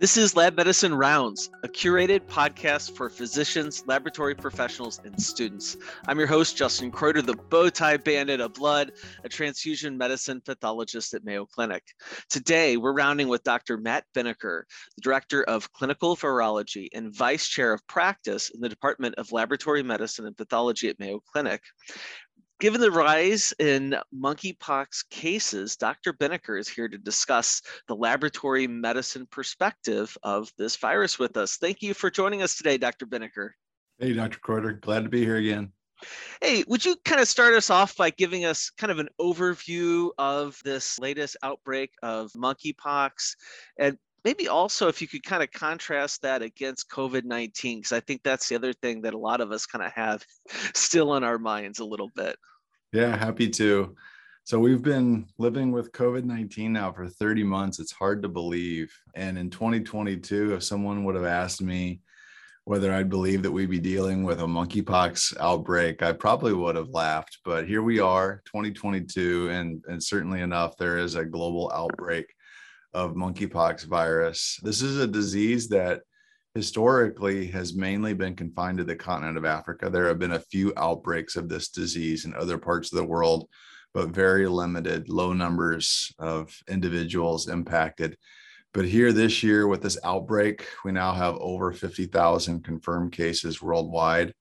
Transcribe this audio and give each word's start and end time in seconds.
This 0.00 0.16
is 0.16 0.36
Lab 0.36 0.56
Medicine 0.56 0.94
Rounds, 0.94 1.50
a 1.64 1.68
curated 1.68 2.20
podcast 2.20 2.92
for 2.96 3.10
physicians, 3.10 3.82
laboratory 3.88 4.32
professionals, 4.32 5.00
and 5.04 5.20
students. 5.20 5.76
I'm 6.06 6.20
your 6.20 6.28
host, 6.28 6.56
Justin 6.56 6.92
Kreuter, 6.92 7.20
the 7.20 7.34
bow 7.34 7.68
tie 7.68 7.96
bandit 7.96 8.40
of 8.40 8.54
blood, 8.54 8.92
a 9.24 9.28
transfusion 9.28 9.98
medicine 9.98 10.40
pathologist 10.40 11.14
at 11.14 11.24
Mayo 11.24 11.46
Clinic. 11.46 11.82
Today, 12.30 12.76
we're 12.76 12.92
rounding 12.92 13.26
with 13.26 13.42
Dr. 13.42 13.76
Matt 13.76 14.04
Binnicker, 14.14 14.62
the 14.94 15.02
Director 15.02 15.42
of 15.42 15.72
Clinical 15.72 16.16
Virology 16.16 16.86
and 16.94 17.12
Vice 17.12 17.48
Chair 17.48 17.72
of 17.72 17.84
Practice 17.88 18.50
in 18.50 18.60
the 18.60 18.68
Department 18.68 19.16
of 19.16 19.32
Laboratory 19.32 19.82
Medicine 19.82 20.26
and 20.26 20.36
Pathology 20.36 20.88
at 20.88 21.00
Mayo 21.00 21.18
Clinic. 21.32 21.60
Given 22.60 22.80
the 22.80 22.90
rise 22.90 23.54
in 23.60 23.94
monkeypox 24.12 25.08
cases, 25.10 25.76
Dr. 25.76 26.12
Binnicker 26.12 26.58
is 26.58 26.68
here 26.68 26.88
to 26.88 26.98
discuss 26.98 27.62
the 27.86 27.94
laboratory 27.94 28.66
medicine 28.66 29.28
perspective 29.30 30.18
of 30.24 30.52
this 30.58 30.74
virus 30.74 31.20
with 31.20 31.36
us. 31.36 31.56
Thank 31.56 31.82
you 31.82 31.94
for 31.94 32.10
joining 32.10 32.42
us 32.42 32.56
today, 32.56 32.76
Dr. 32.76 33.06
Binnicker. 33.06 33.50
Hey, 34.00 34.12
Dr. 34.12 34.40
Kreuter. 34.40 34.80
Glad 34.80 35.04
to 35.04 35.08
be 35.08 35.20
here 35.20 35.36
again. 35.36 35.70
Hey, 36.40 36.64
would 36.66 36.84
you 36.84 36.96
kind 37.04 37.20
of 37.20 37.28
start 37.28 37.54
us 37.54 37.70
off 37.70 37.96
by 37.96 38.10
giving 38.10 38.44
us 38.44 38.70
kind 38.70 38.90
of 38.90 38.98
an 38.98 39.08
overview 39.20 40.10
of 40.18 40.60
this 40.64 40.98
latest 40.98 41.36
outbreak 41.44 41.92
of 42.02 42.32
monkeypox 42.32 43.36
and 43.78 43.96
maybe 44.28 44.46
also 44.46 44.88
if 44.88 45.00
you 45.00 45.08
could 45.08 45.22
kind 45.22 45.42
of 45.42 45.50
contrast 45.52 46.20
that 46.20 46.42
against 46.42 46.90
COVID 46.90 47.24
19, 47.24 47.78
because 47.78 47.92
I 47.92 48.00
think 48.00 48.22
that's 48.22 48.46
the 48.46 48.56
other 48.56 48.74
thing 48.74 49.00
that 49.00 49.14
a 49.14 49.18
lot 49.18 49.40
of 49.40 49.52
us 49.52 49.64
kind 49.64 49.82
of 49.82 49.90
have 49.92 50.22
still 50.74 51.14
in 51.14 51.24
our 51.24 51.38
minds 51.38 51.78
a 51.78 51.84
little 51.86 52.10
bit. 52.14 52.36
Yeah, 52.92 53.16
happy 53.16 53.48
to. 53.48 53.96
So 54.44 54.58
we've 54.58 54.82
been 54.82 55.26
living 55.38 55.72
with 55.72 55.92
COVID 55.92 56.24
19 56.24 56.74
now 56.74 56.92
for 56.92 57.08
30 57.08 57.42
months. 57.44 57.78
It's 57.78 57.92
hard 57.92 58.20
to 58.20 58.28
believe. 58.28 58.94
And 59.14 59.38
in 59.38 59.48
2022, 59.48 60.52
if 60.52 60.62
someone 60.62 61.04
would 61.04 61.14
have 61.14 61.24
asked 61.24 61.62
me 61.62 62.02
whether 62.64 62.92
I'd 62.92 63.08
believe 63.08 63.42
that 63.44 63.50
we'd 63.50 63.70
be 63.70 63.80
dealing 63.80 64.24
with 64.24 64.40
a 64.40 64.46
monkeypox 64.46 65.38
outbreak, 65.40 66.02
I 66.02 66.12
probably 66.12 66.52
would 66.52 66.76
have 66.76 66.90
laughed. 66.90 67.38
But 67.46 67.66
here 67.66 67.82
we 67.82 67.98
are, 67.98 68.42
2022, 68.44 69.48
and, 69.48 69.82
and 69.88 70.02
certainly 70.02 70.42
enough, 70.42 70.76
there 70.76 70.98
is 70.98 71.14
a 71.14 71.24
global 71.24 71.72
outbreak 71.74 72.34
of 72.94 73.14
monkeypox 73.14 73.86
virus. 73.86 74.58
This 74.62 74.82
is 74.82 74.98
a 74.98 75.06
disease 75.06 75.68
that 75.68 76.00
historically 76.54 77.46
has 77.46 77.74
mainly 77.74 78.14
been 78.14 78.34
confined 78.34 78.78
to 78.78 78.84
the 78.84 78.96
continent 78.96 79.38
of 79.38 79.44
Africa. 79.44 79.88
There 79.90 80.06
have 80.06 80.18
been 80.18 80.32
a 80.32 80.40
few 80.40 80.72
outbreaks 80.76 81.36
of 81.36 81.48
this 81.48 81.68
disease 81.68 82.24
in 82.24 82.34
other 82.34 82.58
parts 82.58 82.92
of 82.92 82.98
the 82.98 83.04
world, 83.04 83.48
but 83.94 84.10
very 84.10 84.48
limited, 84.48 85.08
low 85.08 85.32
numbers 85.32 86.12
of 86.18 86.56
individuals 86.68 87.48
impacted. 87.48 88.16
But 88.74 88.84
here 88.84 89.12
this 89.12 89.42
year, 89.42 89.66
with 89.66 89.82
this 89.82 89.98
outbreak, 90.04 90.66
we 90.84 90.92
now 90.92 91.12
have 91.12 91.36
over 91.36 91.72
50,000 91.72 92.62
confirmed 92.64 93.12
cases 93.12 93.62
worldwide. 93.62 94.34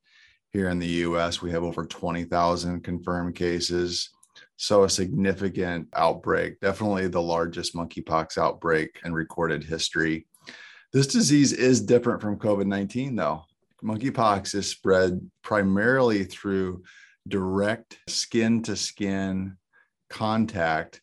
Here 0.52 0.70
in 0.70 0.80
the 0.80 0.88
US, 0.88 1.42
we 1.42 1.52
have 1.52 1.64
over 1.64 1.86
20,000 1.86 2.81
confirmed 2.84 3.36
cases. 3.36 4.09
So, 4.58 4.83
a 4.83 4.89
significant 4.89 5.88
outbreak, 5.94 6.59
definitely 6.59 7.08
the 7.08 7.22
largest 7.22 7.75
monkeypox 7.75 8.38
outbreak 8.38 9.00
in 9.05 9.13
recorded 9.13 9.63
history. 9.63 10.25
This 10.91 11.08
disease 11.08 11.53
is 11.53 11.80
different 11.81 12.22
from 12.22 12.39
COVID 12.39 12.66
19, 12.66 13.16
though. 13.16 13.44
Monkeypox 13.83 14.55
is 14.55 14.67
spread 14.67 15.22
primarily 15.44 16.23
through 16.23 16.83
direct 17.28 18.00
skin 18.08 18.63
to 18.63 18.75
skin 18.75 19.58
contact 20.09 21.02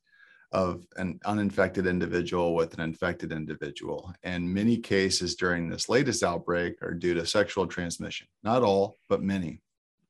of 0.50 0.86
an 0.96 1.18
uninfected 1.24 1.86
individual 1.86 2.54
with 2.54 2.74
an 2.74 2.80
infected 2.80 3.32
individual. 3.32 4.12
And 4.22 4.52
many 4.52 4.78
cases 4.78 5.34
during 5.34 5.68
this 5.68 5.88
latest 5.88 6.22
outbreak 6.22 6.80
are 6.82 6.94
due 6.94 7.14
to 7.14 7.26
sexual 7.26 7.66
transmission. 7.66 8.28
Not 8.42 8.62
all, 8.62 8.96
but 9.08 9.22
many. 9.22 9.60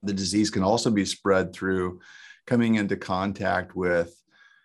The 0.02 0.12
disease 0.12 0.50
can 0.50 0.62
also 0.62 0.90
be 0.90 1.06
spread 1.06 1.54
through 1.54 2.00
coming 2.46 2.76
into 2.76 2.96
contact 2.96 3.74
with 3.74 4.14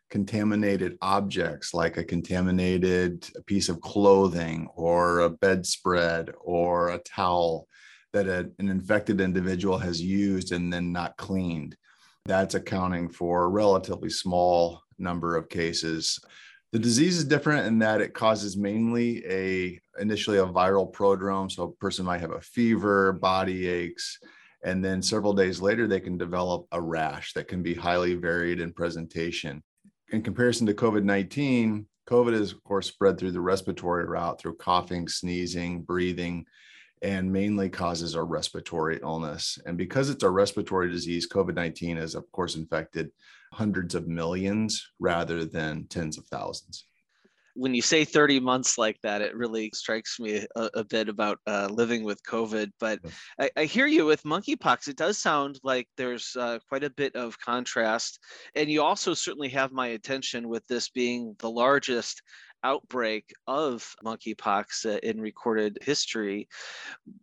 contaminated 0.10 0.98
objects 1.02 1.74
like 1.74 1.98
a 1.98 2.04
contaminated 2.04 3.28
piece 3.46 3.70
of 3.70 3.80
clothing 3.82 4.68
or 4.76 5.20
a 5.20 5.30
bedspread 5.30 6.32
or 6.42 6.90
a 6.90 6.98
towel 7.00 7.68
that 8.12 8.28
a, 8.28 8.50
an 8.58 8.70
infected 8.70 9.22
individual 9.22 9.78
has 9.78 10.02
used 10.02 10.52
and 10.52 10.74
then 10.74 10.92
not 10.92 11.16
cleaned. 11.18 11.78
That's 12.26 12.56
accounting 12.56 13.10
for 13.10 13.44
a 13.44 13.50
relatively 13.50 14.10
small 14.10 14.82
number 14.98 15.36
of 15.36 15.50
cases. 15.50 16.20
The 16.72 16.80
disease 16.80 17.18
is 17.18 17.26
different 17.26 17.68
in 17.68 17.80
that 17.80 18.02
it 18.02 18.14
causes 18.14 18.58
mainly 18.58 19.24
a 19.26 19.80
initially 20.00 20.38
a 20.38 20.46
viral 20.46 20.92
prodrome. 20.92 21.52
So 21.52 21.64
a 21.64 21.72
person 21.74 22.06
might 22.06 22.22
have 22.22 22.32
a 22.32 22.42
fever, 22.42 23.14
body 23.14 23.68
aches, 23.68 24.20
and 24.64 24.84
then 24.84 25.02
several 25.02 25.34
days 25.34 25.62
later, 25.62 25.88
they 25.88 26.00
can 26.00 26.18
develop 26.18 26.68
a 26.72 26.82
rash 26.82 27.34
that 27.34 27.48
can 27.48 27.64
be 27.64 27.74
highly 27.74 28.16
varied 28.16 28.60
in 28.60 28.74
presentation. 28.74 29.64
In 30.12 30.22
comparison 30.22 30.68
to 30.68 30.74
COVID 30.74 31.04
19, 31.04 31.86
COVID 32.10 32.34
is, 32.34 32.52
of 32.52 32.64
course, 32.64 32.88
spread 32.88 33.18
through 33.18 33.32
the 33.32 33.42
respiratory 33.42 34.06
route 34.06 34.40
through 34.40 34.56
coughing, 34.56 35.08
sneezing, 35.08 35.84
breathing, 35.84 36.46
and 37.02 37.32
mainly 37.32 37.70
causes 37.70 38.16
a 38.16 38.24
respiratory 38.24 39.00
illness. 39.02 39.58
And 39.66 39.78
because 39.78 40.10
it's 40.10 40.24
a 40.24 40.30
respiratory 40.30 40.92
disease, 40.92 41.30
COVID 41.30 41.56
19 41.56 41.98
has, 41.98 42.16
of 42.16 42.30
course, 42.32 42.56
infected 42.56 43.12
hundreds 43.54 43.96
of 43.96 44.08
millions 44.08 44.86
rather 45.00 45.46
than 45.46 45.88
tens 45.88 46.18
of 46.18 46.26
thousands 46.26 46.86
when 47.60 47.76
you 47.76 47.82
say 47.82 48.06
30 48.06 48.40
months 48.40 48.78
like 48.78 48.98
that, 49.04 49.22
it 49.22 49.36
really 49.36 49.70
strikes 49.74 50.18
me 50.18 50.46
a, 50.56 50.70
a 50.76 50.84
bit 50.86 51.10
about 51.10 51.40
uh, 51.46 51.68
living 51.70 52.06
with 52.06 52.24
COVID. 52.24 52.72
But 52.80 53.00
I, 53.38 53.50
I, 53.58 53.66
hear 53.66 53.86
you 53.86 54.06
with 54.06 54.24
monkeypox. 54.24 54.88
It 54.88 54.96
does 54.96 55.18
sound 55.18 55.60
like 55.62 55.88
there's 55.98 56.38
uh, 56.40 56.60
quite 56.70 56.86
a 56.86 56.90
bit 56.90 57.16
of 57.18 57.38
contrast. 57.40 58.20
And 58.56 58.70
you 58.70 58.82
also 58.82 59.14
certainly 59.14 59.50
have 59.50 59.74
my 59.74 59.88
attention 59.88 60.48
with 60.48 60.66
this 60.68 60.90
being 60.90 61.36
the 61.40 61.50
largest 61.50 62.22
outbreak 62.64 63.34
of 63.46 63.94
monkeypox 64.06 64.86
uh, 64.86 65.00
in 65.04 65.20
recorded 65.20 65.80
history. 65.82 66.48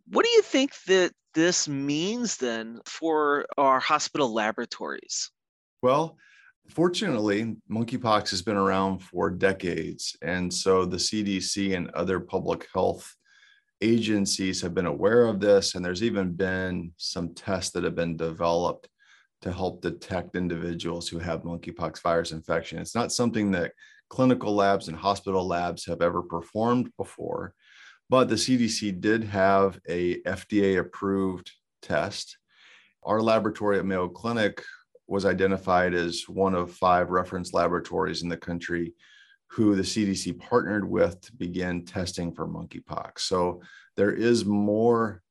What 0.09 0.23
do 0.23 0.29
you 0.29 0.43
think 0.43 0.71
that 0.85 1.13
this 1.33 1.67
means 1.67 2.37
then 2.37 2.79
for 2.85 3.47
our 3.57 3.79
hospital 3.79 4.33
laboratories? 4.33 5.31
Well, 5.81 6.17
Fortunately, 6.69 7.55
monkeypox 7.71 8.29
has 8.31 8.41
been 8.41 8.57
around 8.57 8.99
for 8.99 9.29
decades. 9.29 10.15
And 10.21 10.53
so 10.53 10.85
the 10.85 10.97
CDC 10.97 11.75
and 11.75 11.89
other 11.91 12.19
public 12.19 12.67
health 12.73 13.15
agencies 13.81 14.61
have 14.61 14.73
been 14.73 14.85
aware 14.85 15.25
of 15.25 15.39
this. 15.39 15.75
And 15.75 15.83
there's 15.83 16.03
even 16.03 16.33
been 16.33 16.91
some 16.97 17.33
tests 17.33 17.71
that 17.71 17.83
have 17.83 17.95
been 17.95 18.17
developed 18.17 18.89
to 19.41 19.51
help 19.51 19.81
detect 19.81 20.35
individuals 20.35 21.07
who 21.07 21.19
have 21.19 21.43
monkeypox 21.43 22.01
virus 22.01 22.31
infection. 22.31 22.79
It's 22.79 22.95
not 22.95 23.11
something 23.11 23.51
that 23.51 23.71
clinical 24.09 24.53
labs 24.53 24.87
and 24.87 24.97
hospital 24.97 25.47
labs 25.47 25.85
have 25.85 26.01
ever 26.01 26.21
performed 26.21 26.91
before, 26.97 27.53
but 28.09 28.29
the 28.29 28.35
CDC 28.35 28.99
did 28.99 29.23
have 29.23 29.79
a 29.87 30.21
FDA 30.21 30.79
approved 30.79 31.51
test. 31.81 32.37
Our 33.03 33.21
laboratory 33.21 33.77
at 33.77 33.85
Mayo 33.85 34.07
Clinic 34.07 34.63
was 35.07 35.25
identified 35.25 35.93
as 35.93 36.23
one 36.27 36.53
of 36.53 36.71
five 36.71 37.09
reference 37.09 37.53
laboratories 37.53 38.23
in 38.23 38.29
the 38.29 38.37
country 38.37 38.93
who 39.49 39.75
the 39.75 39.81
CDC 39.81 40.37
partnered 40.39 40.87
with 40.87 41.21
to 41.21 41.33
begin 41.35 41.85
testing 41.85 42.33
for 42.33 42.47
monkeypox. 42.47 43.19
So 43.19 43.61
there 43.95 44.11
is 44.11 44.45
more 44.45 45.21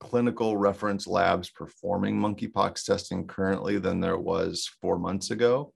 clinical 0.00 0.56
reference 0.56 1.06
labs 1.06 1.50
performing 1.50 2.16
monkeypox 2.16 2.84
testing 2.84 3.26
currently 3.26 3.78
than 3.78 4.00
there 4.00 4.18
was 4.18 4.70
four 4.80 4.98
months 4.98 5.32
ago. 5.32 5.72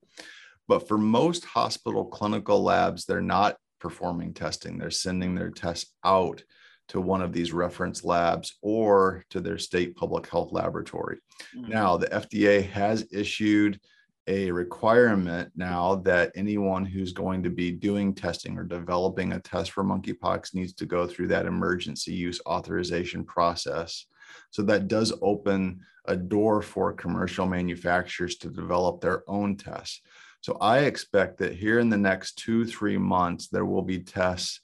But 0.69 0.87
for 0.87 0.96
most 0.96 1.44
hospital 1.44 2.05
clinical 2.05 2.62
labs, 2.62 3.05
they're 3.05 3.20
not 3.20 3.56
performing 3.81 4.32
testing. 4.32 4.78
They're 4.78 4.90
sending 4.90 5.34
their 5.34 5.50
tests 5.50 5.93
out 6.05 6.44
to 6.93 7.00
one 7.00 7.23
of 7.23 7.33
these 7.33 7.55
reference 7.55 8.05
labs 8.05 8.59
or 8.61 9.25
to 9.31 9.41
their 9.41 9.56
state 9.56 9.97
public 9.97 10.29
health 10.29 10.53
laboratory. 10.53 11.17
Mm-hmm. 11.56 11.71
Now, 11.71 11.97
the 11.97 12.09
FDA 12.09 12.69
has 12.69 13.06
issued 13.11 13.81
a 14.27 14.50
requirement 14.50 15.50
now 15.56 15.94
that 15.94 16.33
anyone 16.35 16.85
who's 16.85 17.15
going 17.15 17.43
to 17.44 17.49
be 17.49 17.71
doing 17.71 18.15
testing 18.15 18.59
or 18.59 18.65
developing 18.65 19.33
a 19.33 19.41
test 19.41 19.71
for 19.71 19.83
monkeypox 19.83 20.55
needs 20.55 20.75
to 20.75 20.85
go 20.85 21.06
through 21.06 21.29
that 21.29 21.47
emergency 21.47 22.12
use 22.12 22.43
authorization 22.44 23.25
process. 23.25 24.05
So 24.50 24.61
that 24.65 24.87
does 24.87 25.15
open 25.23 25.81
a 26.05 26.15
door 26.15 26.61
for 26.61 26.93
commercial 26.93 27.47
manufacturers 27.47 28.37
to 28.37 28.50
develop 28.50 29.00
their 29.00 29.23
own 29.29 29.56
tests. 29.56 30.03
So 30.43 30.59
I 30.61 30.81
expect 30.81 31.39
that 31.39 31.55
here 31.55 31.79
in 31.79 31.89
the 31.89 31.97
next 31.97 32.37
two, 32.37 32.67
three 32.67 32.99
months, 32.99 33.49
there 33.49 33.65
will 33.65 33.83
be 33.83 34.00
tests 34.00 34.61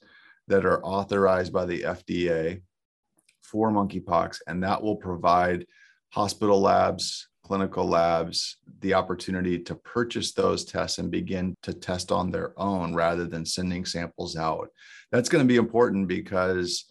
that 0.49 0.65
are 0.65 0.83
authorized 0.83 1.53
by 1.53 1.65
the 1.65 1.81
FDA 1.83 2.61
for 3.41 3.71
monkeypox, 3.71 4.39
and 4.47 4.61
that 4.63 4.81
will 4.81 4.97
provide 4.97 5.65
hospital 6.09 6.59
labs, 6.59 7.29
clinical 7.43 7.87
labs 7.87 8.57
the 8.81 8.93
opportunity 8.93 9.57
to 9.59 9.75
purchase 9.75 10.33
those 10.33 10.65
tests 10.65 10.97
and 10.97 11.09
begin 11.09 11.55
to 11.63 11.73
test 11.73 12.11
on 12.11 12.29
their 12.29 12.53
own 12.59 12.93
rather 12.93 13.25
than 13.25 13.45
sending 13.45 13.85
samples 13.85 14.35
out. 14.35 14.69
That's 15.11 15.29
going 15.29 15.43
to 15.43 15.47
be 15.47 15.55
important 15.55 16.07
because 16.07 16.85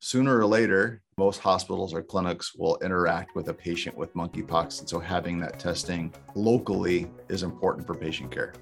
sooner 0.00 0.38
or 0.38 0.46
later, 0.46 1.02
most 1.18 1.38
hospitals 1.38 1.94
or 1.94 2.02
clinics 2.02 2.54
will 2.54 2.78
interact 2.82 3.34
with 3.34 3.48
a 3.48 3.54
patient 3.54 3.96
with 3.96 4.14
monkeypox. 4.14 4.80
And 4.80 4.88
so 4.88 4.98
having 4.98 5.38
that 5.40 5.58
testing 5.58 6.12
locally 6.34 7.10
is 7.28 7.42
important 7.42 7.86
for 7.86 7.94
patient 7.94 8.30
care. 8.30 8.54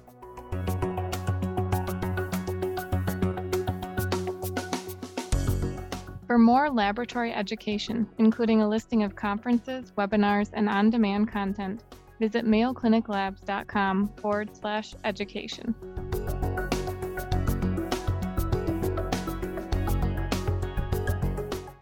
For 6.31 6.37
more 6.37 6.69
laboratory 6.69 7.33
education, 7.33 8.07
including 8.17 8.61
a 8.61 8.69
listing 8.69 9.03
of 9.03 9.17
conferences, 9.17 9.91
webinars, 9.97 10.49
and 10.53 10.69
on 10.69 10.89
demand 10.89 11.29
content, 11.29 11.83
visit 12.21 12.45
mayocliniclabs.com 12.45 14.13
forward 14.15 14.55
slash 14.55 14.93
education. 15.03 15.75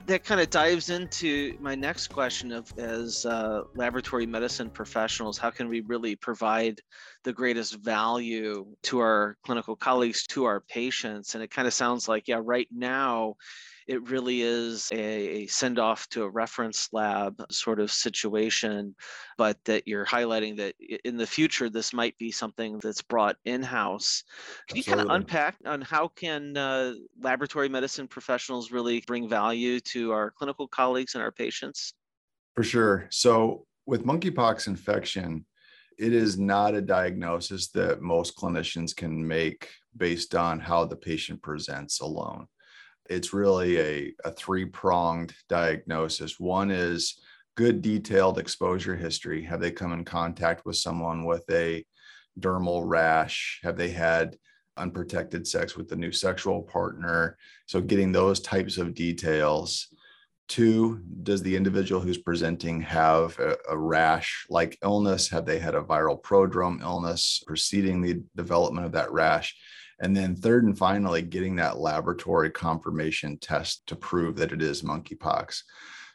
that 0.07 0.23
kind 0.23 0.41
of 0.41 0.49
dives 0.49 0.89
into 0.89 1.55
my 1.59 1.75
next 1.75 2.07
question 2.07 2.51
of 2.51 2.73
as 2.79 3.27
uh, 3.27 3.61
laboratory 3.75 4.25
medicine 4.25 4.67
professionals 4.67 5.37
how 5.37 5.51
can 5.51 5.69
we 5.69 5.81
really 5.81 6.15
provide 6.15 6.81
the 7.23 7.31
greatest 7.31 7.75
value 7.75 8.65
to 8.81 8.97
our 8.97 9.37
clinical 9.45 9.75
colleagues 9.75 10.25
to 10.25 10.45
our 10.45 10.61
patients 10.61 11.35
and 11.35 11.43
it 11.43 11.51
kind 11.51 11.67
of 11.67 11.75
sounds 11.75 12.07
like 12.07 12.27
yeah 12.27 12.41
right 12.43 12.67
now 12.71 13.35
it 13.89 14.07
really 14.07 14.43
is 14.43 14.87
a, 14.91 15.47
send 15.47 15.79
off 15.79 16.07
to 16.09 16.21
a 16.21 16.29
reference 16.29 16.89
lab 16.93 17.43
sort 17.49 17.79
of 17.79 17.91
situation, 17.91 18.95
but 19.35 19.57
that 19.65 19.87
you're 19.87 20.05
highlighting 20.05 20.55
that 20.57 20.75
in 21.05 21.17
the 21.17 21.25
future 21.25 21.71
this 21.71 21.91
might 21.91 22.15
be 22.19 22.29
something 22.29 22.77
that's 22.83 23.01
brought 23.01 23.37
in 23.45 23.63
house. 23.63 24.23
Can 24.67 24.77
you 24.77 24.83
kind 24.83 25.01
of 25.01 25.07
unpack 25.09 25.55
on 25.65 25.81
how 25.81 26.07
can 26.09 26.55
uh, 26.55 26.93
laboratory 27.19 27.67
medicine 27.67 28.07
professionals 28.07 28.71
really 28.71 29.03
bring 29.07 29.27
value 29.27 29.79
to 29.79 30.11
our 30.11 30.29
clinical 30.29 30.67
colleagues 30.67 31.15
and 31.15 31.23
our 31.23 31.31
patients? 31.31 31.95
For 32.53 32.61
sure. 32.61 33.07
So 33.09 33.65
with 33.87 34.05
monkeypox 34.05 34.67
infection, 34.67 35.47
it 35.97 36.13
is 36.13 36.37
not 36.37 36.75
a 36.75 36.81
diagnosis 36.81 37.69
that 37.69 38.03
most 38.03 38.37
clinicians 38.37 38.95
can 38.95 39.27
make 39.27 39.67
based 39.97 40.35
on 40.35 40.59
how 40.59 40.85
the 40.85 40.95
patient 40.95 41.41
presents 41.41 42.01
alone 42.01 42.45
it's 43.09 43.33
really 43.33 43.79
a, 43.79 44.13
a 44.23 44.31
three 44.31 44.65
pronged 44.65 45.33
diagnosis. 45.49 46.39
One 46.39 46.71
is 46.71 47.19
good 47.57 47.81
detailed 47.81 48.37
exposure 48.37 48.95
history. 48.95 49.43
Have 49.43 49.59
they 49.59 49.71
come 49.71 49.91
in 49.91 50.05
contact 50.05 50.65
with 50.65 50.77
someone 50.77 51.25
with 51.25 51.43
a 51.51 51.83
dermal 52.39 52.83
rash? 52.85 53.59
Have 53.63 53.75
they 53.75 53.89
had 53.89 54.37
unprotected 54.77 55.45
sex 55.45 55.75
with 55.75 55.91
a 55.91 55.95
new 55.95 56.11
sexual 56.11 56.61
partner? 56.61 57.37
So, 57.65 57.81
getting 57.81 58.11
those 58.11 58.39
types 58.39 58.77
of 58.77 58.93
details. 58.93 59.87
Two, 60.47 61.03
does 61.21 61.43
the 61.43 61.55
individual 61.55 62.01
who's 62.01 62.17
presenting 62.17 62.81
have 62.81 63.37
a, 63.37 63.55
a 63.69 63.77
rash 63.77 64.47
like 64.49 64.79
illness? 64.83 65.29
Have 65.29 65.45
they 65.45 65.59
had 65.59 65.75
a 65.75 65.81
viral 65.81 66.19
prodrome 66.19 66.81
illness 66.81 67.43
preceding 67.45 68.01
the 68.01 68.23
development 68.35 68.87
of 68.87 68.93
that 68.93 69.11
rash? 69.11 69.55
And 70.01 70.15
then 70.15 70.35
third 70.35 70.63
and 70.63 70.77
finally, 70.77 71.21
getting 71.21 71.55
that 71.57 71.79
laboratory 71.79 72.49
confirmation 72.49 73.37
test 73.37 73.85
to 73.87 73.95
prove 73.95 74.37
that 74.37 74.51
it 74.51 74.61
is 74.61 74.81
monkeypox. 74.81 75.63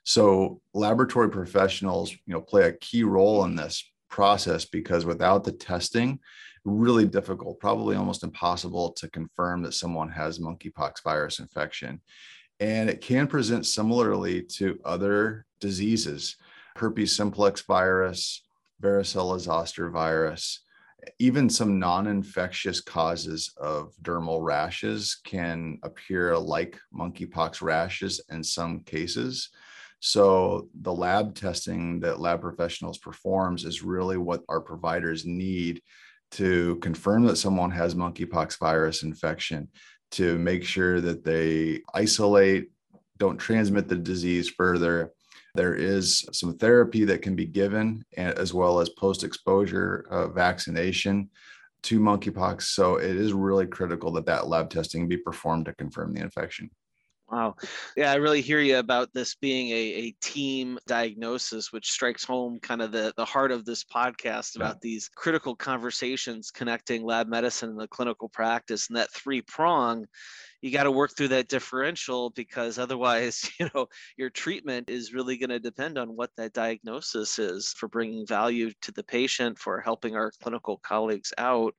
So 0.04 0.60
laboratory 0.72 1.31
professionals, 1.31 2.12
you 2.12 2.34
know, 2.34 2.40
play 2.40 2.69
a 2.69 2.72
key 2.72 3.04
role 3.04 3.44
in 3.44 3.56
this 3.56 3.84
process 4.08 4.64
because 4.64 5.04
without 5.04 5.44
the 5.44 5.52
testing, 5.52 6.20
really 6.64 7.06
difficult, 7.06 7.60
probably 7.60 7.96
almost 7.96 8.25
impossible 8.25 8.92
to 8.92 9.08
confirm 9.10 9.62
that 9.62 9.75
someone 9.75 10.08
has 10.10 10.38
monkeypox 10.38 11.02
virus 11.02 11.38
infection. 11.38 12.00
And 12.60 12.88
it 12.88 13.00
can 13.00 13.26
present 13.26 13.66
similarly 13.66 14.42
to 14.56 14.78
other 14.84 15.46
diseases, 15.60 16.36
herpes 16.76 17.14
simplex 17.14 17.62
virus, 17.62 18.42
varicella 18.82 19.38
zoster 19.38 19.90
virus, 19.90 20.60
even 21.19 21.49
some 21.49 21.79
non-infectious 21.79 22.81
causes 22.81 23.53
of 23.56 23.95
dermal 24.03 24.43
rashes 24.43 25.17
can 25.25 25.79
appear 25.83 26.37
like 26.37 26.79
monkeypox 26.93 27.62
rashes 27.62 28.21
in 28.31 28.45
some 28.45 28.81
cases. 28.81 29.49
So 30.01 30.69
the 30.83 30.93
lab 30.93 31.35
testing 31.35 32.01
that 32.01 32.21
lab 32.21 32.43
professionals 32.43 32.99
performs 32.99 33.65
is 33.65 33.83
really 33.83 34.19
what 34.19 34.43
our 34.51 34.61
providers 34.61 35.25
need 35.25 35.81
to 36.33 36.77
confirm 36.77 37.25
that 37.27 37.37
someone 37.37 37.71
has 37.71 37.95
monkeypox 37.95 38.59
virus 38.59 39.03
infection, 39.03 39.69
to 40.11 40.37
make 40.39 40.62
sure 40.62 41.01
that 41.01 41.25
they 41.25 41.81
isolate, 41.95 42.69
don't 43.17 43.39
transmit 43.39 43.89
the 43.89 43.97
disease 43.97 44.51
further, 44.51 45.13
there 45.55 45.75
is 45.75 46.27
some 46.33 46.56
therapy 46.59 47.05
that 47.05 47.23
can 47.23 47.37
be 47.37 47.47
given, 47.47 48.05
as 48.17 48.53
well 48.53 48.81
as 48.81 48.89
post 48.91 49.23
exposure 49.23 50.06
uh, 50.11 50.29
vaccination 50.29 51.31
to 51.85 52.01
monkeypox. 52.01 52.62
So 52.62 52.97
it 52.97 53.17
is 53.17 53.33
really 53.33 53.67
critical 53.67 54.11
that 54.12 54.27
that 54.27 54.49
lab 54.49 54.71
testing 54.71 55.06
be 55.06 55.17
performed 55.19 55.67
to 55.67 55.75
confirm 55.75 56.12
the 56.12 56.23
infection. 56.23 56.71
Wow. 57.31 57.56
Yeah, 57.97 58.12
I 58.12 58.17
really 58.17 58.43
hear 58.43 58.61
you 58.61 58.79
about 58.79 59.12
this 59.15 59.35
being 59.35 59.71
a, 59.71 59.73
a 59.75 60.11
team 60.21 60.79
diagnosis, 60.87 61.73
which 61.73 61.91
strikes 61.91 62.23
home 62.23 62.61
kind 62.61 62.82
of 62.82 62.93
the, 62.93 63.15
the 63.17 63.25
heart 63.25 63.50
of 63.50 63.65
this 63.65 63.82
podcast 63.82 64.56
about 64.56 64.81
these 64.81 65.09
critical 65.09 65.56
conversations 65.56 66.50
connecting 66.50 67.03
lab 67.03 67.29
medicine 67.29 67.71
and 67.71 67.81
the 67.81 67.88
clinical 67.88 68.29
practice. 68.29 68.88
And 68.88 68.97
that 68.99 69.11
three 69.11 69.41
prong 69.41 70.06
you 70.65 70.71
got 70.71 70.85
to 70.85 70.91
work 70.91 71.15
through 71.15 71.29
that 71.29 71.49
differential 71.49 72.31
because 72.31 72.79
otherwise 72.79 73.50
you 73.61 73.69
know 73.75 73.87
your 74.17 74.31
treatment 74.31 74.88
is 74.88 75.12
really 75.12 75.37
going 75.37 75.50
to 75.50 75.61
depend 75.61 75.99
on 75.99 76.17
what 76.17 76.31
that 76.38 76.55
diagnosis 76.55 77.38
is 77.38 77.75
for 77.77 77.87
bringing 77.87 78.27
value 78.27 78.73
to 78.81 78.91
the 78.93 79.05
patient 79.05 79.59
for 79.59 79.82
helping 79.82 80.17
our 80.17 80.32
clinical 80.43 80.79
colleagues 80.79 81.35
out 81.37 81.75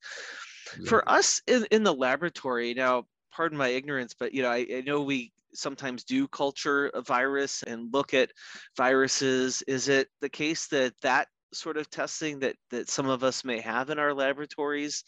yeah. 0.79 0.87
for 0.87 1.09
us 1.09 1.41
in, 1.47 1.65
in 1.71 1.81
the 1.81 1.93
laboratory 1.93 2.75
now 2.75 3.03
pardon 3.31 3.57
my 3.57 3.69
ignorance 3.69 4.13
but 4.17 4.35
you 4.35 4.43
know 4.43 4.51
I, 4.51 4.67
I 4.71 4.83
know 4.85 5.01
we 5.01 5.33
sometimes 5.57 6.03
do 6.03 6.27
culture 6.27 6.87
a 6.87 7.01
virus 7.01 7.63
and 7.63 7.93
look 7.93 8.13
at 8.13 8.31
viruses 8.77 9.61
is 9.67 9.89
it 9.89 10.07
the 10.21 10.29
case 10.29 10.67
that 10.67 10.93
that 11.01 11.27
sort 11.53 11.77
of 11.77 11.89
testing 11.89 12.39
that 12.39 12.55
that 12.69 12.89
some 12.89 13.07
of 13.07 13.23
us 13.23 13.43
may 13.43 13.59
have 13.59 13.89
in 13.89 13.99
our 13.99 14.13
laboratories 14.13 15.03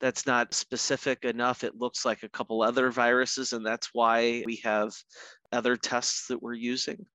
that's 0.00 0.26
not 0.26 0.54
specific 0.54 1.24
enough? 1.24 1.64
It 1.64 1.76
looks 1.76 2.04
like 2.04 2.22
a 2.22 2.28
couple 2.28 2.62
other 2.62 2.90
viruses 2.90 3.52
and 3.52 3.64
that's 3.64 3.90
why 3.92 4.42
we 4.46 4.60
have 4.64 4.92
other 5.52 5.76
tests 5.76 6.26
that 6.28 6.42
we're 6.42 6.54
using. 6.54 7.06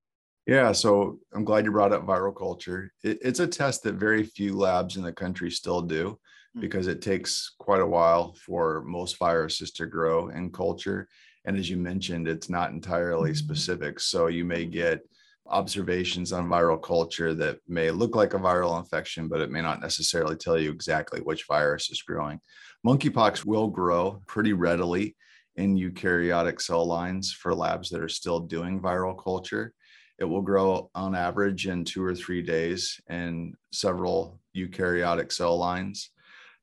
Yeah 0.45 0.71
so 0.71 1.19
i'm 1.33 1.43
glad 1.43 1.65
you 1.65 1.71
brought 1.71 1.93
up 1.93 2.05
viral 2.05 2.35
culture. 2.35 2.91
It, 3.03 3.19
it's 3.21 3.39
a 3.39 3.47
test 3.47 3.83
that 3.83 3.95
very 3.95 4.23
few 4.23 4.55
labs 4.55 4.97
in 4.97 5.03
the 5.03 5.11
country 5.11 5.51
still 5.51 5.81
do 5.81 6.17
hmm. 6.53 6.61
because 6.61 6.87
it 6.87 7.01
takes 7.01 7.53
quite 7.59 7.81
a 7.81 7.87
while 7.87 8.33
for 8.33 8.83
most 8.85 9.17
viruses 9.17 9.71
to 9.73 9.85
grow 9.85 10.29
in 10.29 10.51
culture 10.51 11.07
and 11.47 11.57
as 11.57 11.69
you 11.69 11.77
mentioned 11.77 12.27
it's 12.27 12.49
not 12.49 12.69
entirely 12.69 13.31
mm-hmm. 13.31 13.37
specific 13.37 13.99
so 13.99 14.27
you 14.27 14.45
may 14.45 14.65
get 14.65 15.01
observations 15.49 16.31
on 16.31 16.47
viral 16.47 16.81
culture 16.81 17.33
that 17.33 17.59
may 17.67 17.91
look 17.91 18.15
like 18.15 18.33
a 18.33 18.39
viral 18.39 18.77
infection, 18.77 19.27
but 19.27 19.41
it 19.41 19.51
may 19.51 19.61
not 19.61 19.81
necessarily 19.81 20.35
tell 20.35 20.59
you 20.59 20.71
exactly 20.71 21.19
which 21.21 21.45
virus 21.45 21.89
is 21.89 22.01
growing. 22.01 22.39
Monkeypox 22.85 23.45
will 23.45 23.67
grow 23.67 24.21
pretty 24.27 24.53
readily 24.53 25.15
in 25.55 25.75
eukaryotic 25.75 26.61
cell 26.61 26.85
lines 26.85 27.31
for 27.31 27.55
labs 27.55 27.89
that 27.89 28.01
are 28.01 28.09
still 28.09 28.39
doing 28.39 28.79
viral 28.79 29.21
culture. 29.21 29.73
It 30.19 30.25
will 30.25 30.41
grow 30.41 30.89
on 30.95 31.15
average 31.15 31.67
in 31.67 31.85
two 31.85 32.03
or 32.03 32.15
three 32.15 32.41
days 32.41 32.99
in 33.09 33.55
several 33.71 34.39
eukaryotic 34.55 35.31
cell 35.31 35.57
lines. 35.57 36.11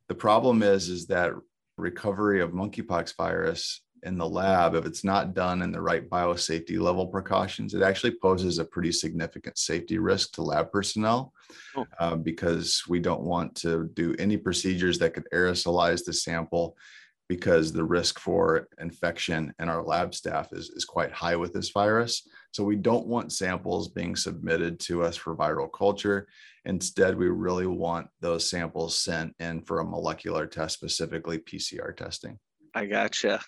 The 0.08 0.14
problem 0.14 0.62
is, 0.62 0.88
is 0.88 1.06
that 1.06 1.32
recovery 1.76 2.40
of 2.40 2.52
monkeypox 2.52 3.16
virus 3.16 3.80
in 4.04 4.18
the 4.18 4.28
lab, 4.28 4.74
if 4.74 4.86
it's 4.86 5.04
not 5.04 5.34
done 5.34 5.62
in 5.62 5.72
the 5.72 5.80
right 5.80 6.08
biosafety 6.08 6.78
level 6.78 7.06
precautions, 7.06 7.74
it 7.74 7.82
actually 7.82 8.16
poses 8.16 8.58
a 8.58 8.64
pretty 8.64 8.92
significant 8.92 9.58
safety 9.58 9.98
risk 9.98 10.32
to 10.32 10.42
lab 10.42 10.70
personnel 10.70 11.32
oh. 11.76 11.86
uh, 11.98 12.14
because 12.14 12.82
we 12.88 13.00
don't 13.00 13.22
want 13.22 13.54
to 13.56 13.90
do 13.94 14.14
any 14.18 14.36
procedures 14.36 14.98
that 14.98 15.14
could 15.14 15.26
aerosolize 15.32 16.04
the 16.04 16.12
sample 16.12 16.76
because 17.28 17.72
the 17.72 17.84
risk 17.84 18.18
for 18.18 18.68
infection 18.78 19.54
in 19.58 19.68
our 19.68 19.82
lab 19.82 20.14
staff 20.14 20.52
is, 20.52 20.68
is 20.70 20.84
quite 20.84 21.10
high 21.10 21.36
with 21.36 21.54
this 21.54 21.70
virus. 21.70 22.28
So 22.52 22.62
we 22.62 22.76
don't 22.76 23.06
want 23.06 23.32
samples 23.32 23.88
being 23.88 24.14
submitted 24.14 24.78
to 24.80 25.02
us 25.02 25.16
for 25.16 25.34
viral 25.34 25.72
culture. 25.72 26.28
Instead, 26.66 27.16
we 27.16 27.28
really 27.28 27.66
want 27.66 28.08
those 28.20 28.48
samples 28.48 28.98
sent 28.98 29.34
in 29.38 29.62
for 29.62 29.80
a 29.80 29.84
molecular 29.84 30.46
test, 30.46 30.74
specifically 30.74 31.38
PCR 31.38 31.96
testing. 31.96 32.38
I 32.74 32.86
gotcha. 32.86 33.40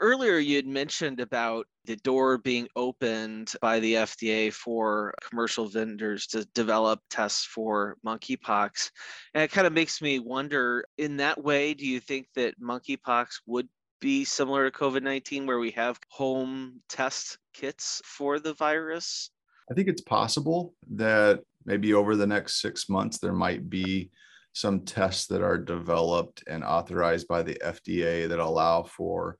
Earlier, 0.00 0.38
you 0.38 0.56
had 0.56 0.66
mentioned 0.66 1.20
about 1.20 1.66
the 1.84 1.96
door 1.96 2.38
being 2.38 2.68
opened 2.76 3.52
by 3.60 3.80
the 3.80 3.94
FDA 3.94 4.52
for 4.52 5.14
commercial 5.26 5.66
vendors 5.66 6.26
to 6.28 6.44
develop 6.54 7.00
tests 7.10 7.44
for 7.44 7.96
monkeypox. 8.04 8.90
And 9.32 9.42
it 9.42 9.52
kind 9.52 9.66
of 9.66 9.72
makes 9.72 10.02
me 10.02 10.18
wonder 10.18 10.84
in 10.98 11.16
that 11.18 11.42
way, 11.42 11.74
do 11.74 11.86
you 11.86 12.00
think 12.00 12.26
that 12.34 12.60
monkeypox 12.60 13.40
would 13.46 13.68
be 14.00 14.24
similar 14.24 14.70
to 14.70 14.78
COVID 14.78 15.02
19, 15.02 15.46
where 15.46 15.58
we 15.58 15.70
have 15.70 15.98
home 16.10 16.80
test 16.88 17.38
kits 17.54 18.02
for 18.04 18.38
the 18.38 18.54
virus? 18.54 19.30
I 19.70 19.74
think 19.74 19.88
it's 19.88 20.02
possible 20.02 20.74
that 20.90 21.40
maybe 21.64 21.94
over 21.94 22.16
the 22.16 22.26
next 22.26 22.60
six 22.60 22.88
months, 22.88 23.18
there 23.18 23.32
might 23.32 23.70
be 23.70 24.10
some 24.52 24.80
tests 24.80 25.26
that 25.26 25.42
are 25.42 25.58
developed 25.58 26.44
and 26.46 26.62
authorized 26.62 27.26
by 27.26 27.42
the 27.42 27.58
FDA 27.64 28.28
that 28.28 28.38
allow 28.38 28.82
for 28.82 29.36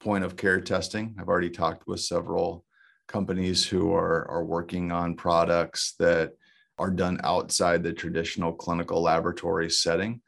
point 0.00 0.24
of 0.24 0.36
care 0.36 0.60
testing. 0.60 1.14
I've 1.18 1.28
already 1.28 1.50
talked 1.50 1.86
with 1.86 2.00
several 2.00 2.64
companies 3.06 3.64
who 3.64 3.92
are, 3.92 4.28
are 4.30 4.44
working 4.44 4.92
on 4.92 5.16
products 5.16 5.94
that 5.98 6.32
are 6.78 6.90
done 6.90 7.20
outside 7.22 7.82
the 7.82 7.92
traditional 7.92 8.52
clinical 8.52 9.00
laboratory 9.00 9.70
setting. 9.70 10.20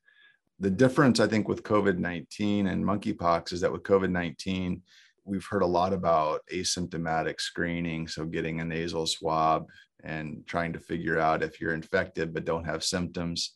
The 0.61 0.71
difference, 0.71 1.21
I 1.21 1.27
think, 1.27 1.49
with 1.49 1.63
COVID 1.63 1.99
19 1.99 2.69
and 2.69 2.85
monkeypox 2.85 3.53
is 3.53 3.61
that 3.61 3.73
with 3.73 3.83
COVID 3.83 4.11
19, 4.11 4.81
we've 5.25 5.45
heard 5.45 5.63
a 5.63 5.67
lot 5.67 5.93
about 5.93 6.43
asymptomatic 6.53 7.41
screening. 7.41 8.09
So, 8.09 8.25
getting 8.25 8.61
a 8.61 8.65
nasal 8.65 9.07
swab 9.07 9.67
and 10.05 10.47
trying 10.47 10.73
to 10.73 10.79
figure 10.79 11.19
out 11.19 11.43
if 11.43 11.61
you're 11.61 11.75
infected 11.75 12.33
but 12.33 12.45
don't 12.45 12.65
have 12.65 12.85
symptoms. 12.85 13.56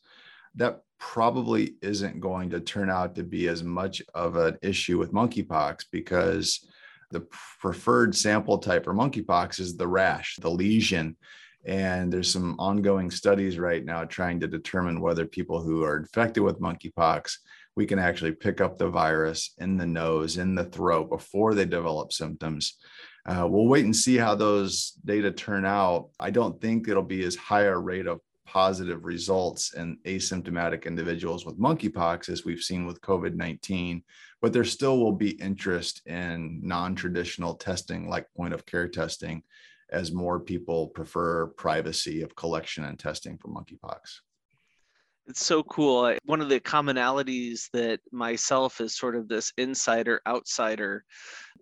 That 0.55 0.81
probably 0.99 1.75
isn't 1.81 2.19
going 2.19 2.51
to 2.51 2.59
turn 2.59 2.89
out 2.89 3.15
to 3.15 3.23
be 3.23 3.47
as 3.47 3.63
much 3.63 4.01
of 4.13 4.35
an 4.35 4.57
issue 4.61 4.97
with 4.97 5.13
monkeypox 5.13 5.85
because 5.91 6.67
the 7.09 7.21
preferred 7.59 8.15
sample 8.15 8.57
type 8.57 8.85
for 8.85 8.93
monkeypox 8.93 9.59
is 9.59 9.75
the 9.75 9.87
rash, 9.87 10.37
the 10.39 10.49
lesion. 10.49 11.17
And 11.65 12.11
there's 12.11 12.31
some 12.31 12.55
ongoing 12.59 13.11
studies 13.11 13.59
right 13.59 13.83
now 13.83 14.03
trying 14.05 14.39
to 14.39 14.47
determine 14.47 15.01
whether 15.01 15.25
people 15.25 15.61
who 15.61 15.83
are 15.83 15.97
infected 15.97 16.43
with 16.43 16.61
monkeypox, 16.61 17.33
we 17.75 17.85
can 17.85 17.99
actually 17.99 18.33
pick 18.33 18.61
up 18.61 18.77
the 18.77 18.89
virus 18.89 19.53
in 19.59 19.77
the 19.77 19.85
nose, 19.85 20.37
in 20.37 20.55
the 20.55 20.65
throat 20.65 21.09
before 21.09 21.53
they 21.53 21.65
develop 21.65 22.13
symptoms. 22.13 22.77
Uh, 23.25 23.47
we'll 23.47 23.67
wait 23.67 23.85
and 23.85 23.95
see 23.95 24.17
how 24.17 24.33
those 24.33 24.91
data 25.05 25.31
turn 25.31 25.65
out. 25.65 26.09
I 26.19 26.31
don't 26.31 26.59
think 26.59 26.87
it'll 26.87 27.03
be 27.03 27.23
as 27.23 27.35
high 27.35 27.63
a 27.63 27.77
rate 27.77 28.07
of 28.07 28.19
positive 28.51 29.05
results 29.05 29.75
in 29.75 29.97
asymptomatic 30.03 30.85
individuals 30.85 31.45
with 31.45 31.57
monkeypox 31.57 32.27
as 32.27 32.43
we've 32.43 32.61
seen 32.61 32.85
with 32.85 32.99
COVID 32.99 33.33
19, 33.33 34.03
but 34.41 34.51
there 34.51 34.65
still 34.65 34.99
will 34.99 35.13
be 35.13 35.41
interest 35.41 36.05
in 36.05 36.59
non 36.61 36.93
traditional 36.93 37.55
testing 37.55 38.09
like 38.09 38.27
point 38.35 38.53
of 38.53 38.65
care 38.65 38.89
testing 38.89 39.41
as 39.89 40.11
more 40.11 40.37
people 40.37 40.87
prefer 40.87 41.47
privacy 41.47 42.23
of 42.23 42.35
collection 42.35 42.83
and 42.83 42.99
testing 42.99 43.37
for 43.37 43.47
monkeypox. 43.47 44.19
It's 45.27 45.45
so 45.45 45.63
cool. 45.63 46.13
One 46.25 46.41
of 46.41 46.49
the 46.49 46.59
commonalities 46.59 47.69
that 47.71 48.01
myself 48.11 48.81
is 48.81 48.97
sort 48.97 49.15
of 49.15 49.29
this 49.29 49.53
insider 49.57 50.19
outsider 50.27 51.05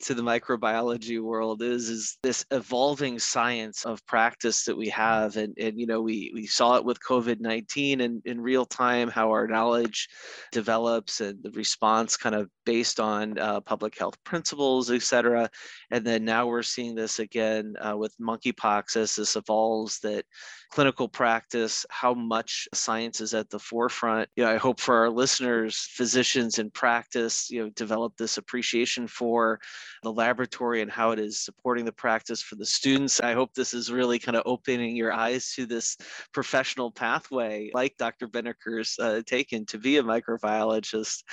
to 0.01 0.13
the 0.13 0.22
microbiology 0.22 1.22
world 1.22 1.62
is 1.62 1.89
is 1.89 2.17
this 2.24 2.46
evolving 2.51 3.19
science 3.19 3.86
of 3.86 4.05
practice 4.05 4.63
that 4.65 4.77
we 4.77 4.89
have. 4.89 5.36
And 5.38 5.53
and 5.58 5.79
you 5.79 5.88
know 5.88 6.01
we 6.01 6.31
we 6.34 6.46
saw 6.46 6.77
it 6.77 6.86
with 6.86 7.00
covid-19 7.01 8.01
and 8.01 8.22
in 8.25 8.39
real 8.39 8.65
time 8.65 9.10
how 9.10 9.29
our 9.31 9.48
knowledge 9.48 10.08
develops 10.51 11.22
and 11.22 11.41
the 11.43 11.51
response 11.51 12.17
kind 12.17 12.36
of 12.36 12.50
based 12.65 13.00
on 13.00 13.38
uh, 13.39 13.60
public 13.62 13.98
health 13.98 14.22
principles 14.24 14.91
et 14.91 15.01
cetera. 15.01 15.50
And 15.91 16.05
then 16.05 16.24
now 16.24 16.48
we're 16.48 16.63
seeing 16.63 16.96
this 16.96 17.19
again 17.19 17.75
uh, 17.81 17.98
with 17.98 18.15
monkeypox 18.22 18.96
as 18.96 19.15
this 19.15 19.36
evolves 19.36 20.00
that 20.00 20.25
clinical 20.72 21.10
practice 21.10 21.86
how 21.89 22.13
much 22.13 22.67
science 22.74 23.22
is 23.22 23.34
at 23.34 23.50
the 23.50 23.60
forefront. 23.60 24.29
You 24.36 24.43
know 24.43 24.51
i 24.51 24.58
hope 24.58 24.79
for 24.79 24.96
our 24.96 25.10
listeners 25.10 25.88
physicians 25.91 26.60
in 26.60 26.72
practice 26.72 27.50
you 27.50 27.63
know 27.63 27.69
develop 27.72 28.15
this 28.17 28.38
appreciation 28.38 29.08
for 29.08 29.60
the 30.03 30.12
laboratory 30.12 30.81
and 30.81 30.91
how 30.91 31.12
it 31.12 31.19
is 31.19 31.43
supporting 31.43 31.86
the 31.86 31.91
practice 31.91 32.41
for 32.41 32.55
the 32.55 32.65
students. 32.65 33.19
I 33.19 33.33
hope 33.33 33.53
this 33.53 33.74
is 33.74 33.91
really 33.91 34.19
kind 34.19 34.38
of 34.38 34.43
opening 34.45 34.95
your 34.95 35.12
eyes 35.13 35.53
to 35.55 35.65
this 35.65 35.98
professional 36.33 36.91
pathway 36.91 37.71
like 37.74 37.98
Dr. 37.98 38.27
Binnicker's 38.27 38.98
uh, 39.00 39.21
taken 39.25 39.65
to 39.67 39.77
be 39.77 39.98
a 39.98 40.03
microbiologist 40.03 41.24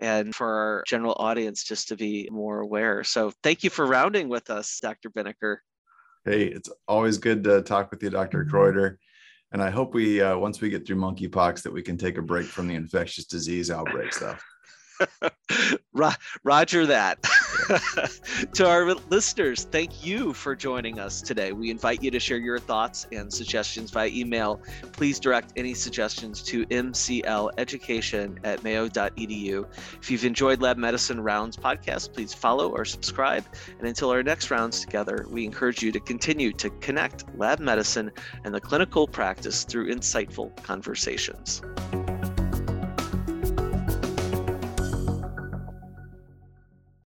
and 0.00 0.34
for 0.34 0.48
our 0.48 0.84
general 0.86 1.16
audience 1.18 1.64
just 1.64 1.88
to 1.88 1.96
be 1.96 2.28
more 2.30 2.60
aware. 2.60 3.04
So 3.04 3.32
thank 3.42 3.64
you 3.64 3.70
for 3.70 3.86
rounding 3.86 4.28
with 4.28 4.50
us, 4.50 4.78
Dr. 4.80 5.10
Binnicker. 5.10 5.58
Hey, 6.24 6.44
it's 6.44 6.68
always 6.86 7.18
good 7.18 7.44
to 7.44 7.62
talk 7.62 7.90
with 7.90 8.02
you, 8.02 8.10
Dr. 8.10 8.44
Kreuter. 8.44 8.96
And 9.52 9.62
I 9.62 9.70
hope 9.70 9.94
we, 9.94 10.20
uh, 10.20 10.36
once 10.36 10.60
we 10.60 10.70
get 10.70 10.86
through 10.86 10.96
monkeypox, 10.96 11.62
that 11.62 11.72
we 11.72 11.82
can 11.82 11.96
take 11.96 12.18
a 12.18 12.22
break 12.22 12.46
from 12.46 12.68
the 12.68 12.74
infectious 12.74 13.24
disease 13.24 13.70
outbreaks, 13.70 14.20
though. 14.20 14.36
Roger 16.44 16.86
that. 16.86 17.18
to 18.54 18.66
our 18.66 18.94
listeners, 19.10 19.64
thank 19.64 20.04
you 20.04 20.32
for 20.32 20.54
joining 20.54 20.98
us 20.98 21.22
today. 21.22 21.52
We 21.52 21.70
invite 21.70 22.02
you 22.02 22.10
to 22.10 22.20
share 22.20 22.38
your 22.38 22.58
thoughts 22.58 23.06
and 23.12 23.32
suggestions 23.32 23.90
via 23.90 24.08
email. 24.08 24.60
Please 24.92 25.20
direct 25.20 25.52
any 25.56 25.74
suggestions 25.74 26.42
to 26.44 26.66
mcleducation 26.66 28.38
at 28.44 28.62
mayo.edu. 28.62 29.66
If 30.00 30.10
you've 30.10 30.24
enjoyed 30.24 30.60
Lab 30.60 30.76
Medicine 30.76 31.20
Rounds 31.20 31.56
podcast, 31.56 32.12
please 32.12 32.32
follow 32.32 32.70
or 32.70 32.84
subscribe. 32.84 33.44
And 33.78 33.86
until 33.86 34.10
our 34.10 34.22
next 34.22 34.50
rounds 34.50 34.80
together, 34.80 35.26
we 35.28 35.44
encourage 35.44 35.82
you 35.82 35.92
to 35.92 36.00
continue 36.00 36.52
to 36.54 36.70
connect 36.80 37.24
lab 37.36 37.60
medicine 37.60 38.10
and 38.44 38.54
the 38.54 38.60
clinical 38.60 39.06
practice 39.06 39.64
through 39.64 39.92
insightful 39.92 40.54
conversations. 40.62 41.62